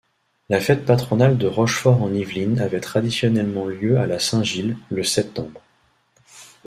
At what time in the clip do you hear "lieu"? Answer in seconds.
3.67-3.99